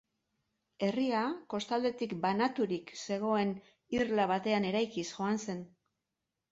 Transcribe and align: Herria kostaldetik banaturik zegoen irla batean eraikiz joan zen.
Herria 0.87 1.19
kostaldetik 1.55 2.17
banaturik 2.25 2.91
zegoen 3.05 3.55
irla 4.01 4.27
batean 4.35 4.69
eraikiz 4.73 5.09
joan 5.15 5.41
zen. 5.49 5.65